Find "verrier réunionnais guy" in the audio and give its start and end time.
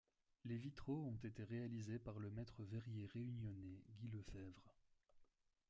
2.63-4.07